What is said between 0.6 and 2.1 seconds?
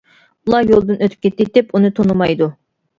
يولدىن ئۆتۈپ كېتىۋېتىپ ئۇنى